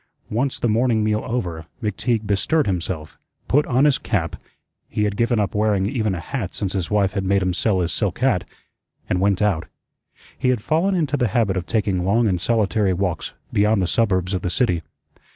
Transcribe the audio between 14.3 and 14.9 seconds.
of the city.